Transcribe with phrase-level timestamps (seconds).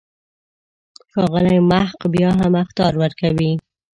[1.11, 3.51] ښاغلی محق بیا هم اخطار ورکوي.